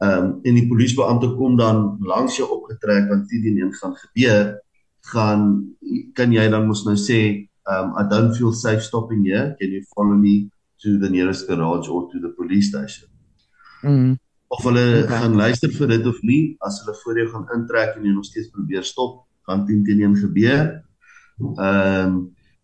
[0.00, 3.94] ehm um, en die polisiebeampte kom dan langs jou opgetrek want dit dien een gaan
[3.96, 4.56] gebeur
[5.12, 5.42] gaan
[6.16, 7.20] kan jy dan mos nou sê
[7.68, 10.48] um I don't feel safe stopping here can you follow me
[10.82, 13.08] to the nearest garage or to the police station
[13.82, 14.16] mm.
[14.50, 15.20] Of hulle okay.
[15.22, 18.28] gaan luister vir dit of nie as hulle voor jou gaan intrek en jy nog
[18.28, 20.64] steeds probeer stop gaan 10 teen 1 gebeur
[21.68, 22.20] um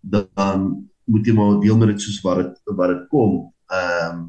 [0.07, 0.65] dan
[1.07, 3.39] moet jy maar deel met dit soos wat dit wat dit kom
[3.81, 4.27] um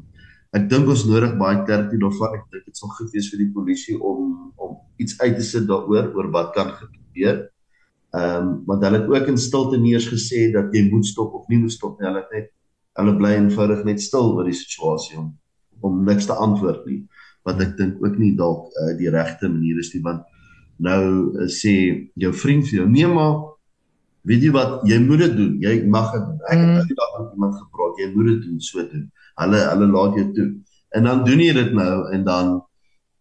[0.56, 2.38] Ek dink ons nodig baie terapie daarvan.
[2.38, 5.66] Ek dink dit sal goed wees vir die polisie om om iets uit te sit
[5.68, 7.42] daaroor oor wat kan gebeur.
[8.16, 11.44] Ehm um, want hulle het ook in stilte neers gesê dat jy moet stop of
[11.52, 12.08] nie moet stop nie.
[12.08, 12.48] Hulle het net
[12.98, 15.34] hulle bly eenvoudig net stil oor die situasie om
[15.84, 17.02] om niks te antwoord nie.
[17.48, 20.26] Wat ek dink ook nie dalk uh, die regte manier is nie want
[20.78, 21.02] nou
[21.34, 21.74] uh, sê
[22.14, 23.38] jou vriend vir jou nee maar
[24.28, 25.52] weet jy wat jy moet dit doen.
[25.62, 26.72] Jy mag dit ek het mm.
[26.76, 28.00] nou die dag met iemand gepraat.
[28.02, 29.04] Jy moet dit doen so doen.
[29.42, 30.48] Hulle hulle laat jou toe.
[30.98, 32.56] En dan doen jy dit nou en dan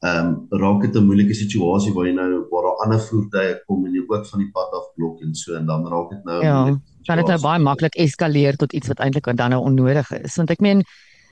[0.06, 3.86] ehm um, raak dit 'n moeilike situasie waar jy nou waar daar ander voertuie kom
[3.86, 6.44] en jy ook van die pad af blok en so en dan raak dit nou
[6.44, 6.66] Ja,
[7.08, 10.36] dan dit nou baie maklik eskaleer tot iets wat eintlik dan nou onnodig is.
[10.36, 10.84] Want ek meen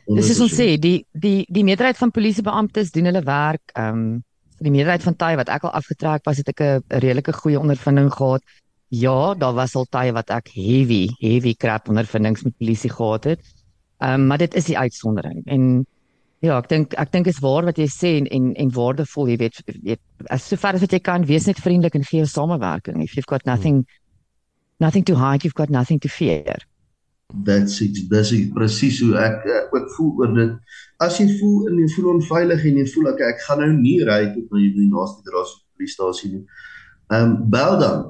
[0.07, 4.23] dis is ons sê die die die meerderheid van polisiebeamptes doen hulle werk ehm um,
[4.63, 8.07] die meerderheid van tye wat ek al afgetrek was het ek 'n redelike goeie ondervinding
[8.13, 8.41] gehad.
[8.89, 13.41] Ja, daar was al tye wat ek heavy heavy crap ondervindings met polisie gehad het.
[13.99, 15.85] Ehm um, maar dit is die uitsondering en
[16.45, 19.37] Ja, ek dink ek dink is waar wat jy sê en en, en waardevol, jy
[19.37, 23.01] weet, weet as sover as wat jy kan wees net vriendelik en gee jou samewerking.
[23.01, 24.01] If you've got nothing hmm.
[24.83, 26.59] nothing to hide, you've got nothing to fear.
[27.33, 27.97] That's it.
[28.09, 30.51] Dis presies hoe ek uh, ook voel oor dit.
[31.01, 33.97] As jy voel en jy voel onveilig en jy voel ek ek gaan nou nie
[34.07, 36.43] ry tot na die naaste draspolistasie nie.
[37.11, 38.05] Ehm um, bel dan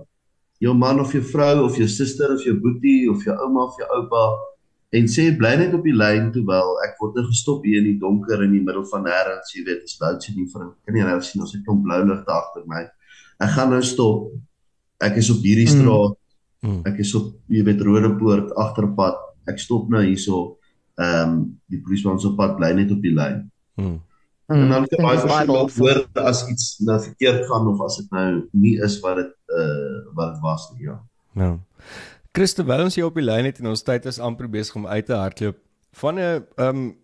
[0.63, 3.79] jou man of jou vrou of jou suster of jou boetie of jou ouma of
[3.79, 4.25] jou oupa
[4.95, 7.99] en sê bly net op die lyn terwyl ek word nou gestop hier in die
[7.99, 11.17] donker in die middel van nêrens, jy weet, is load shedding vir kan nie nou
[11.23, 12.83] sien ons het 'n blou ligte agter my.
[13.39, 14.31] Ek gaan nou stop.
[15.03, 15.81] Ek is op hierdie hmm.
[15.81, 16.15] straat.
[16.15, 16.24] Mm.
[16.89, 19.19] Ek is op jy weet Rodepoort agterpad.
[19.51, 20.57] Ek stop nou hierso.
[20.95, 23.51] Ehm um, die polisieman se pad bly net op die lyn.
[23.75, 23.99] Mm.
[24.47, 28.27] En dan kan jy baie hoor as iets nou verkeerd gaan of as dit nou
[28.53, 30.99] nie is wat dit uh wat dit was nie, ja.
[31.33, 31.49] Ja.
[32.35, 35.05] Christoffel ons hier op die lyn het en ons tyd is amper besig om uit
[35.05, 35.57] te hardloop.
[35.97, 36.95] Van 'n um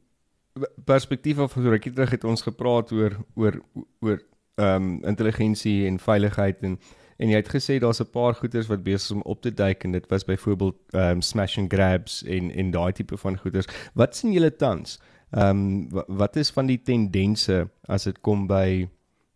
[0.86, 3.62] perspektief af rukkie terug het ons gepraat oor oor
[4.02, 4.20] oor
[4.56, 6.78] um intelligensie en veiligheid en
[7.22, 9.84] en jy het gesê daar's 'n paar goeders wat besig is om op te duik
[9.84, 13.68] en dit was byvoorbeeld um smash and grabs en en daai tipe van goeders.
[13.94, 15.00] Wat sien julle tans?
[15.32, 18.90] Um wat is van die tendense as dit kom by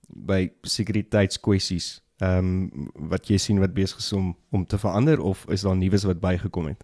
[0.07, 5.45] by sekuriteitskwessies ehm um, wat jy sien wat besig is om om te verander of
[5.51, 6.83] is daar nuus wat bygekom het?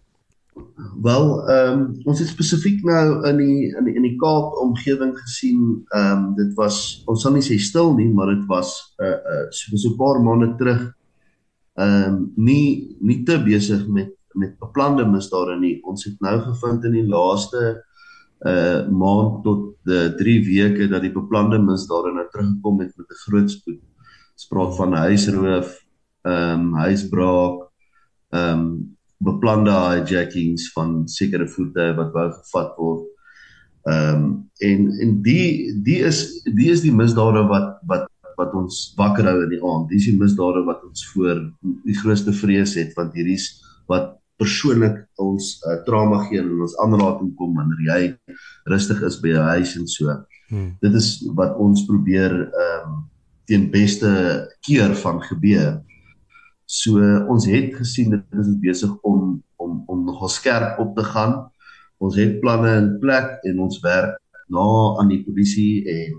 [1.02, 5.14] Wel, ehm um, ons het spesifiek nou in die in die in die Kaap omgewing
[5.18, 9.04] gesien, ehm um, dit was ons sal nie sê stil nie, maar dit was 'n
[9.04, 10.82] uh, uh, so 'n so paar maande terug
[11.74, 15.80] ehm um, nie nie te besig met met beplande misdade nie.
[15.84, 17.84] Ons het nou gevind in die laaste
[18.46, 23.22] uh maand tot de 3 weke dat die beplande misdade nou teruggekom het met 'n
[23.24, 23.80] groot spoed
[24.34, 25.76] spraak van huisroof,
[26.22, 27.68] ehm um, huisbraak,
[28.30, 33.10] ehm um, beplande hijackings van sekere voertuie wat wou gevat word.
[33.90, 34.30] Ehm um,
[34.62, 38.08] en en die die is die is die misdade wat wat
[38.38, 39.88] wat ons wakker hou in die aand.
[39.90, 41.40] Dis die misdade wat ons voor
[41.86, 43.48] die grootste vrees het want hierdie's
[43.90, 48.02] wat persoonlik ons uh, trauma gee en ons aanraking kom wanneer jy
[48.70, 50.14] rustig is by jou huis en so.
[50.50, 50.70] Hmm.
[50.82, 53.00] Dit is wat ons probeer ehm um,
[53.50, 54.08] teen beste
[54.62, 55.80] keer van gebeur.
[56.72, 61.34] So ons het gesien dit is besig om om om nogal skerp op te gaan.
[62.02, 64.16] Ons het planne in plek en ons werk
[64.52, 64.68] na
[65.00, 66.14] aan die polisie en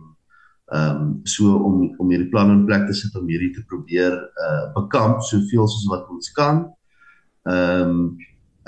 [0.74, 4.14] ehm um, so om om hierdie planne in plek te sit om hierdie te probeer
[4.46, 6.64] uh bekamp soveel soos wat ons kan.
[7.50, 8.06] Ehm um,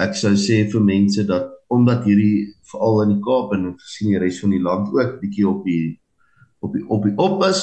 [0.01, 4.19] ek sou sê vir mense dat omdat hierdie veral in die Kaap en gesien die
[4.25, 5.95] res van die land ook bietjie op die
[6.65, 7.61] op die op die op is,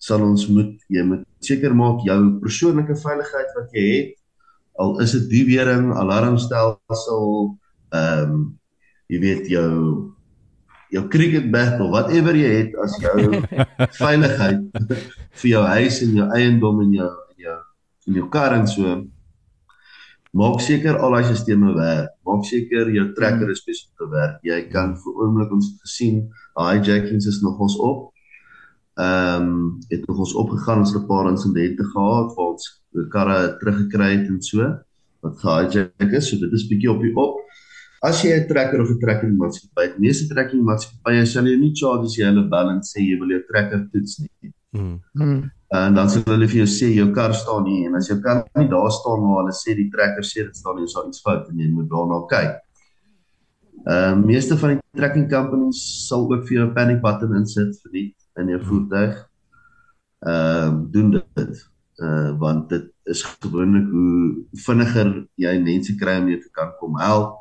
[0.00, 4.16] sal ons moet jy moet seker maak jou persoonlike veiligheid wat jy het
[4.80, 7.28] al is dit die wering alarmstelsel
[7.90, 8.48] ehm um,
[9.10, 9.70] jy weet jou
[10.94, 13.40] jou cricket bat of whatever jy het as jou
[14.02, 14.62] veiligheid
[15.42, 17.56] vir jou huis en jou eiendom en jou en jou
[18.06, 19.00] en jou kar en so
[20.40, 22.12] maak seker al daai stelsels werk.
[22.26, 24.38] Maak seker jou trekker is besig te werk.
[24.46, 26.20] Jy kan vir oomblik ons gesien
[26.54, 28.10] hijackings is nog ons op
[29.00, 32.66] ehm um, het nog ons opgegaan ons het 'n paar insidente gehad waar ons
[33.14, 34.58] karre teruggekry het en so
[35.22, 37.40] wat gehijack is so dit is bietjie op die op
[38.00, 41.74] As jy 'n trekker of 'n trekking maatskappy het, meeste trekking maatskappye sal jy nie
[41.76, 44.52] charge as jy hulle bel en sê jy wil jou trekker toets nie.
[44.72, 45.50] Mm.
[45.68, 48.40] En dan sal hulle vir jou sê jou kar staan nie en as jou kar
[48.56, 51.20] nie daar staan waar hulle sê die trekker sê dit staan nie, is daar iets
[51.20, 52.54] fout en jy moet daarna kyk.
[53.84, 57.76] Ehm uh, meeste van die trekking companies sal ook vir jou 'n panic button insit
[57.84, 59.18] vir die in jou voertuig.
[60.20, 61.68] Ehm uh, doen dit.
[62.00, 66.98] Uh want dit is gewoonlik hoe vinniger jy mense kry om jou te kan kom
[67.00, 67.40] help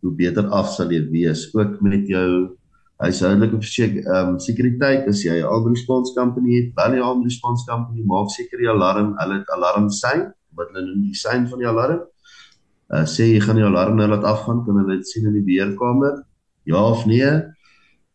[0.00, 2.56] hoe beter af sal jy wees ook met jou
[3.00, 7.24] huishoudelike verseker ehm um, sekuriteit as jy 'n alarm response company het, bel die alarm
[7.24, 11.46] response company, maak seker die alarm, hulle het alarm sein, wat hulle noem die sein
[11.48, 12.00] van die alarm.
[12.94, 15.46] Uh sê jy gaan die alarm nou laat afgaan, kan hulle dit sien in die
[15.48, 16.24] beheerkamer?
[16.64, 17.30] Ja of nee?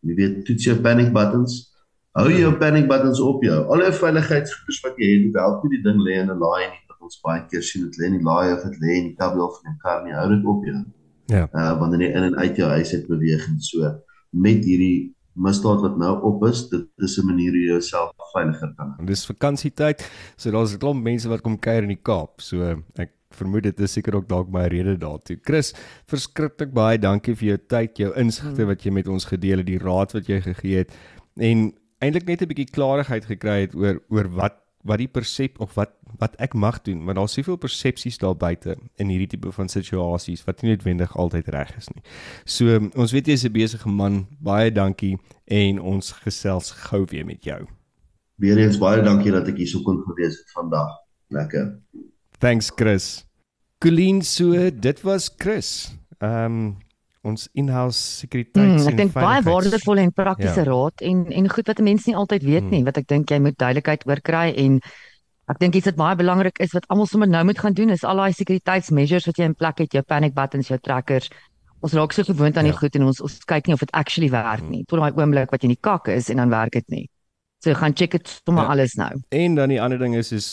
[0.06, 1.75] Jy weet toets jou panic buttons.
[2.16, 3.56] Hou jou panic buttons op jou.
[3.68, 6.82] Al die veiligheidsgoed wat jy het, help nie die ding lê in 'n laai nie.
[7.06, 9.50] Ons baie keer sien dit lê in die laai of dit lê in die kabel
[9.52, 10.14] van 'n kar nie.
[10.16, 10.80] Hou dit op jou.
[11.26, 11.44] Ja.
[11.52, 13.92] Uh wanneer jy in en uit jou huis het beweeg en so
[14.32, 18.72] met hierdie misdaad wat nou op is, dit is 'n manier hoe jy jouself veiliger
[18.76, 18.94] kan.
[18.98, 22.40] En dis vakansietyd, so daar's 'n klomp mense wat kom kuier in die Kaap.
[22.40, 25.38] So ek vermoed dit is seker ook dalk my rede daartoe.
[25.42, 25.74] Chris,
[26.06, 28.66] verskriklik baie dankie vir jou tyd, jou insigte hmm.
[28.66, 30.92] wat jy met ons gedeel het, die raad wat jy gegee het
[31.36, 35.74] en eintlik net 'n bietjie klarigheid gekry het oor oor wat wat die persep of
[35.74, 39.68] wat wat ek mag doen, maar daar's soveel persepsies daar buite in hierdie tipe van
[39.68, 42.02] situasies wat nie noodwendig altyd reg is nie.
[42.44, 44.26] So ons weet jy's 'n besige man.
[44.40, 47.66] Baie dankie en ons gesels gou weer met jou.
[48.36, 50.88] Weereens baie dankie dat ek hier so kon gewees het vandag.
[51.28, 51.78] Lekker.
[52.38, 53.26] Thanks Chris.
[53.78, 55.96] Colleen so dit was Chris.
[56.18, 56.76] Ehm um,
[57.26, 60.68] ons in-house sekuriteits hmm, ek dink baie waardevol en praktiese ja.
[60.68, 62.74] raad en en goed wat mense nie altyd weet hmm.
[62.76, 64.78] nie wat ek dink jy moet duidelikheid oor kry en
[65.52, 68.04] ek dink iets wat baie belangrik is wat almal sommer nou moet gaan doen is
[68.04, 71.30] al daai sekuriteitsmeasures wat jy in plek het jou panic buttons jou trackers
[71.84, 72.80] ons raak so gewoond aan die ja.
[72.80, 74.72] goed en ons ons kyk nie of dit actually werk hmm.
[74.78, 77.06] nie tot daai oomblik wat jy in die kak is en dan werk dit nie
[77.64, 78.70] So gaan check dit sommer ja.
[78.70, 79.10] alles nou.
[79.28, 80.48] En dan die ander ding is is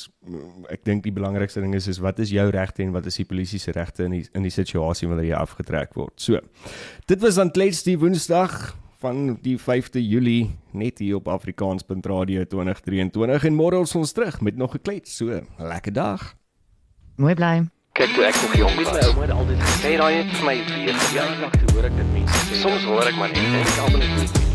[0.72, 3.28] ek dink die belangrikste ding is is wat is jou regte en wat is die
[3.28, 6.16] polisie se regte in die in die situasie wanneer jy afgetrek word.
[6.16, 6.40] So.
[7.06, 13.50] Dit was dan klets die Woensdag van die 5de Julie net hier op Afrikaans.radio 2023
[13.50, 15.18] en môre ons ons terug met nog 'n klets.
[15.18, 16.36] So, lekker dag.
[17.16, 17.68] Mooi bly.
[17.94, 20.56] Kyk toe ek nog jong was, my ouma het altyd gesê daai het vir my
[20.72, 22.56] weer jaar lank hoor ek dit mense.
[22.64, 24.53] Soms hoor ek maar net en ek almal net